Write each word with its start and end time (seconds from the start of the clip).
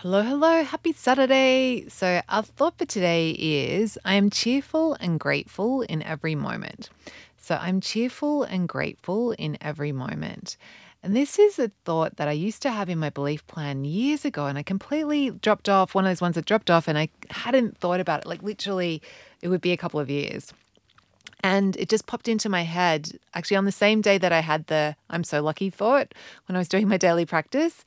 Hello, 0.00 0.20
hello, 0.20 0.62
happy 0.62 0.92
Saturday. 0.92 1.88
So, 1.88 2.20
our 2.28 2.42
thought 2.42 2.76
for 2.76 2.84
today 2.84 3.30
is 3.30 3.96
I 4.04 4.12
am 4.12 4.28
cheerful 4.28 4.92
and 5.00 5.18
grateful 5.18 5.80
in 5.80 6.02
every 6.02 6.34
moment. 6.34 6.90
So, 7.38 7.58
I'm 7.58 7.80
cheerful 7.80 8.42
and 8.42 8.68
grateful 8.68 9.32
in 9.32 9.56
every 9.58 9.92
moment. 9.92 10.58
And 11.02 11.16
this 11.16 11.38
is 11.38 11.58
a 11.58 11.70
thought 11.86 12.16
that 12.18 12.28
I 12.28 12.32
used 12.32 12.60
to 12.62 12.70
have 12.70 12.90
in 12.90 12.98
my 12.98 13.08
belief 13.08 13.46
plan 13.46 13.86
years 13.86 14.26
ago, 14.26 14.44
and 14.44 14.58
I 14.58 14.62
completely 14.62 15.30
dropped 15.30 15.66
off 15.66 15.94
one 15.94 16.04
of 16.04 16.10
those 16.10 16.20
ones 16.20 16.34
that 16.34 16.44
dropped 16.44 16.70
off, 16.70 16.88
and 16.88 16.98
I 16.98 17.08
hadn't 17.30 17.78
thought 17.78 17.98
about 17.98 18.20
it. 18.20 18.26
Like, 18.26 18.42
literally, 18.42 19.00
it 19.40 19.48
would 19.48 19.62
be 19.62 19.72
a 19.72 19.78
couple 19.78 19.98
of 19.98 20.10
years. 20.10 20.52
And 21.42 21.76
it 21.76 21.88
just 21.88 22.06
popped 22.06 22.28
into 22.28 22.48
my 22.48 22.62
head 22.62 23.18
actually 23.32 23.56
on 23.56 23.66
the 23.66 23.72
same 23.72 24.00
day 24.00 24.18
that 24.18 24.32
I 24.32 24.40
had 24.40 24.66
the 24.66 24.96
I'm 25.10 25.22
so 25.22 25.40
lucky 25.42 25.70
thought 25.70 26.12
when 26.46 26.56
I 26.56 26.58
was 26.58 26.68
doing 26.68 26.88
my 26.88 26.96
daily 26.96 27.24
practice. 27.24 27.84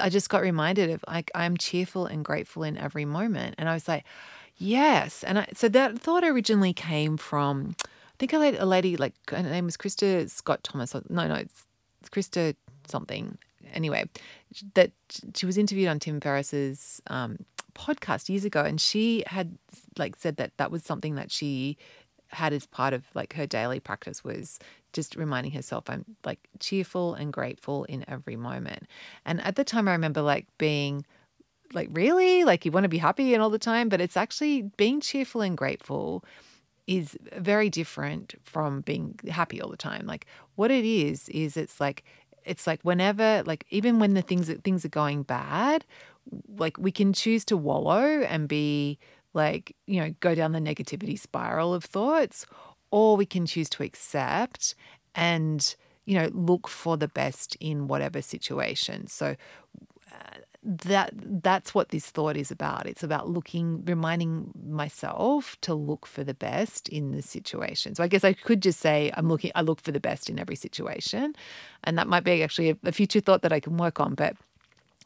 I 0.00 0.08
just 0.08 0.28
got 0.28 0.42
reminded 0.42 0.90
of 0.90 1.04
like 1.08 1.30
I'm 1.34 1.56
cheerful 1.56 2.06
and 2.06 2.24
grateful 2.24 2.62
in 2.62 2.76
every 2.76 3.04
moment. 3.04 3.56
And 3.58 3.68
I 3.68 3.74
was 3.74 3.88
like, 3.88 4.04
yes. 4.56 5.24
And 5.24 5.40
I, 5.40 5.46
so 5.54 5.68
that 5.68 5.98
thought 5.98 6.24
originally 6.24 6.72
came 6.72 7.16
from, 7.16 7.76
I 7.84 8.14
think 8.18 8.32
a 8.32 8.38
lady, 8.38 8.56
a 8.56 8.66
lady 8.66 8.96
like 8.96 9.14
her 9.30 9.42
name 9.42 9.64
was 9.64 9.76
Krista 9.76 10.28
Scott 10.30 10.62
Thomas. 10.62 10.94
No, 10.94 11.26
no, 11.26 11.34
it's 11.34 11.64
Krista 12.10 12.54
something. 12.86 13.38
Anyway, 13.72 14.08
that 14.74 14.92
she 15.34 15.44
was 15.44 15.58
interviewed 15.58 15.88
on 15.88 15.98
Tim 15.98 16.20
Ferriss's 16.20 17.02
um, 17.08 17.38
podcast 17.74 18.28
years 18.28 18.44
ago, 18.44 18.62
and 18.62 18.80
she 18.80 19.24
had 19.26 19.58
like 19.98 20.16
said 20.16 20.36
that 20.36 20.56
that 20.56 20.70
was 20.70 20.82
something 20.82 21.16
that 21.16 21.30
she 21.30 21.76
had 22.28 22.52
as 22.52 22.66
part 22.66 22.92
of 22.92 23.04
like 23.14 23.34
her 23.34 23.46
daily 23.46 23.80
practice 23.80 24.24
was 24.24 24.58
just 24.92 25.16
reminding 25.16 25.52
herself 25.52 25.88
I'm 25.88 26.04
like 26.24 26.48
cheerful 26.58 27.14
and 27.14 27.32
grateful 27.32 27.84
in 27.84 28.04
every 28.08 28.36
moment. 28.36 28.86
And 29.24 29.40
at 29.42 29.56
the 29.56 29.64
time 29.64 29.88
I 29.88 29.92
remember 29.92 30.22
like 30.22 30.46
being 30.58 31.04
like 31.72 31.88
really 31.92 32.44
like 32.44 32.64
you 32.64 32.70
want 32.70 32.84
to 32.84 32.88
be 32.88 32.98
happy 32.98 33.34
and 33.34 33.42
all 33.42 33.50
the 33.50 33.58
time, 33.58 33.88
but 33.88 34.00
it's 34.00 34.16
actually 34.16 34.62
being 34.76 35.00
cheerful 35.00 35.40
and 35.40 35.56
grateful 35.56 36.24
is 36.86 37.18
very 37.36 37.68
different 37.68 38.34
from 38.42 38.80
being 38.82 39.18
happy 39.28 39.60
all 39.60 39.70
the 39.70 39.76
time. 39.76 40.06
Like 40.06 40.26
what 40.54 40.70
it 40.70 40.84
is 40.84 41.28
is 41.30 41.56
it's 41.56 41.80
like 41.80 42.04
it's 42.44 42.66
like 42.66 42.80
whenever 42.82 43.42
like 43.44 43.66
even 43.70 43.98
when 43.98 44.14
the 44.14 44.22
things 44.22 44.52
things 44.64 44.84
are 44.84 44.88
going 44.90 45.24
bad, 45.24 45.84
like 46.56 46.78
we 46.78 46.92
can 46.92 47.12
choose 47.12 47.44
to 47.46 47.56
wallow 47.56 48.22
and 48.22 48.48
be 48.48 48.98
like, 49.36 49.76
you 49.86 50.00
know, 50.00 50.14
go 50.20 50.34
down 50.34 50.52
the 50.52 50.58
negativity 50.58 51.18
spiral 51.18 51.72
of 51.72 51.84
thoughts, 51.84 52.46
or 52.90 53.16
we 53.16 53.26
can 53.26 53.46
choose 53.46 53.68
to 53.70 53.84
accept 53.84 54.74
and, 55.14 55.76
you 56.06 56.18
know, 56.18 56.28
look 56.32 56.66
for 56.66 56.96
the 56.96 57.08
best 57.08 57.56
in 57.60 57.86
whatever 57.86 58.22
situation. 58.22 59.06
So, 59.06 59.36
uh, 60.12 60.38
that 60.66 61.12
that's 61.14 61.74
what 61.74 61.90
this 61.90 62.06
thought 62.06 62.36
is 62.36 62.50
about 62.50 62.86
it's 62.86 63.04
about 63.04 63.28
looking 63.28 63.84
reminding 63.84 64.50
myself 64.68 65.56
to 65.60 65.72
look 65.74 66.04
for 66.06 66.24
the 66.24 66.34
best 66.34 66.88
in 66.88 67.12
the 67.12 67.22
situation 67.22 67.94
so 67.94 68.02
i 68.02 68.08
guess 68.08 68.24
i 68.24 68.32
could 68.32 68.60
just 68.60 68.80
say 68.80 69.12
i'm 69.16 69.28
looking 69.28 69.52
i 69.54 69.60
look 69.62 69.80
for 69.80 69.92
the 69.92 70.00
best 70.00 70.28
in 70.28 70.40
every 70.40 70.56
situation 70.56 71.36
and 71.84 71.96
that 71.96 72.08
might 72.08 72.24
be 72.24 72.42
actually 72.42 72.70
a, 72.70 72.76
a 72.84 72.90
future 72.90 73.20
thought 73.20 73.42
that 73.42 73.52
i 73.52 73.60
can 73.60 73.76
work 73.76 74.00
on 74.00 74.14
but 74.14 74.34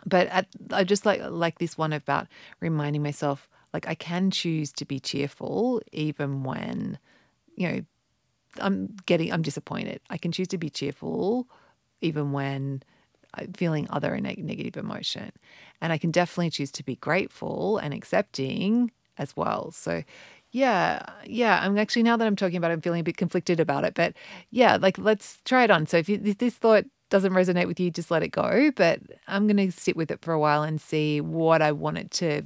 but 0.07 0.27
at, 0.29 0.47
i 0.73 0.83
just 0.83 1.05
like 1.05 1.21
like 1.29 1.59
this 1.59 1.77
one 1.77 1.93
about 1.93 2.27
reminding 2.61 3.03
myself 3.03 3.47
like 3.73 3.87
I 3.89 3.95
can 3.95 4.31
choose 4.31 4.73
to 4.75 4.85
be 4.85 5.01
cheerful 5.01 5.81
even 5.93 6.43
when, 6.43 6.99
you 7.57 7.69
know, 7.69 7.81
I'm 8.61 8.97
getting, 9.07 9.33
I'm 9.33 9.43
disappointed. 9.43 10.01
I 10.11 10.19
can 10.19 10.33
choose 10.33 10.49
to 10.49 10.59
be 10.59 10.71
cheerful 10.71 11.47
even 12.01 12.33
when 12.33 12.83
I'm 13.35 13.53
feeling 13.53 13.87
other 13.91 14.19
negative 14.21 14.77
emotion. 14.77 15.31
And 15.81 15.93
I 15.93 15.99
can 15.99 16.11
definitely 16.11 16.51
choose 16.51 16.73
to 16.73 16.85
be 16.85 16.97
grateful 16.97 17.79
and 17.79 17.95
accepting 17.95 18.91
as 19.19 19.37
well. 19.37 19.71
So, 19.71 20.03
yeah, 20.51 21.03
yeah. 21.25 21.61
I'm 21.63 21.79
actually 21.79 22.03
now 22.03 22.17
that 22.17 22.27
I'm 22.27 22.35
talking 22.35 22.57
about, 22.57 22.73
it, 22.73 22.75
I'm 22.75 22.81
feeling 22.81 23.01
a 23.01 23.05
bit 23.05 23.17
conflicted 23.17 23.61
about 23.61 23.85
it. 23.85 23.95
But 23.95 24.15
yeah, 24.51 24.79
like 24.81 24.99
let's 24.99 25.39
try 25.45 25.63
it 25.63 25.71
on. 25.71 25.87
So 25.87 25.97
if, 25.99 26.09
you, 26.09 26.21
if 26.25 26.39
this 26.39 26.55
thought 26.55 26.87
doesn't 27.09 27.33
resonate 27.33 27.69
with 27.69 27.79
you, 27.79 27.91
just 27.91 28.11
let 28.11 28.25
it 28.25 28.29
go. 28.33 28.73
But 28.75 29.01
I'm 29.29 29.47
going 29.47 29.71
to 29.71 29.71
sit 29.71 29.97
with 29.97 30.11
it 30.11 30.23
for 30.23 30.33
a 30.33 30.41
while 30.41 30.65
and 30.65 30.81
see 30.81 31.21
what 31.21 31.63
I 31.63 31.71
want 31.71 31.99
it 31.99 32.11
to 32.13 32.43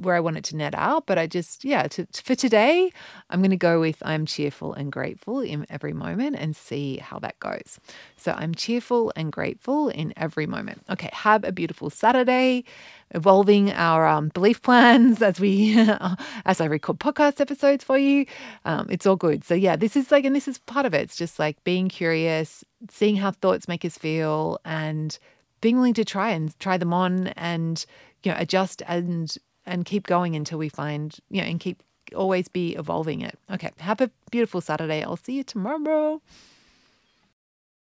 where 0.00 0.14
I 0.14 0.20
want 0.20 0.36
it 0.36 0.44
to 0.44 0.56
net 0.56 0.74
out. 0.74 1.06
But 1.06 1.18
I 1.18 1.26
just, 1.26 1.64
yeah, 1.64 1.88
to, 1.88 2.06
for 2.12 2.34
today, 2.34 2.90
I'm 3.30 3.40
going 3.40 3.50
to 3.50 3.56
go 3.56 3.80
with 3.80 4.02
I'm 4.02 4.26
cheerful 4.26 4.74
and 4.74 4.92
grateful 4.92 5.40
in 5.40 5.66
every 5.70 5.92
moment 5.92 6.36
and 6.36 6.54
see 6.54 6.98
how 6.98 7.18
that 7.20 7.38
goes. 7.40 7.78
So 8.16 8.32
I'm 8.32 8.54
cheerful 8.54 9.12
and 9.16 9.32
grateful 9.32 9.88
in 9.88 10.12
every 10.16 10.46
moment. 10.46 10.82
Okay, 10.90 11.10
have 11.12 11.44
a 11.44 11.52
beautiful 11.52 11.90
Saturday. 11.90 12.64
Evolving 13.12 13.72
our 13.72 14.06
um, 14.06 14.28
belief 14.28 14.60
plans 14.60 15.22
as 15.30 15.40
we, 15.40 15.78
as 16.44 16.60
I 16.60 16.66
record 16.66 16.98
podcast 16.98 17.40
episodes 17.40 17.82
for 17.82 17.96
you. 17.96 18.26
Um, 18.66 18.86
it's 18.90 19.06
all 19.06 19.16
good. 19.16 19.44
So 19.44 19.54
yeah, 19.54 19.76
this 19.76 19.96
is 19.96 20.10
like, 20.10 20.26
and 20.26 20.36
this 20.36 20.46
is 20.46 20.58
part 20.58 20.84
of 20.84 20.92
it. 20.92 21.00
It's 21.02 21.16
just 21.16 21.38
like 21.38 21.62
being 21.64 21.88
curious, 21.88 22.64
seeing 22.90 23.16
how 23.16 23.30
thoughts 23.30 23.66
make 23.66 23.84
us 23.84 23.96
feel, 23.96 24.60
and 24.64 25.18
being 25.60 25.76
willing 25.76 25.94
to 25.94 26.04
try 26.04 26.30
and 26.30 26.58
try 26.60 26.76
them 26.76 26.92
on 26.92 27.28
and 27.28 27.84
you 28.22 28.32
know 28.32 28.38
adjust 28.38 28.82
and 28.86 29.36
and 29.68 29.84
keep 29.84 30.06
going 30.06 30.34
until 30.34 30.58
we 30.58 30.68
find, 30.68 31.16
you 31.30 31.40
know, 31.42 31.46
and 31.46 31.60
keep 31.60 31.82
always 32.14 32.48
be 32.48 32.74
evolving 32.74 33.20
it. 33.20 33.38
Okay, 33.52 33.70
have 33.78 34.00
a 34.00 34.10
beautiful 34.30 34.60
Saturday. 34.60 35.02
I'll 35.02 35.16
see 35.16 35.34
you 35.34 35.44
tomorrow. 35.44 36.20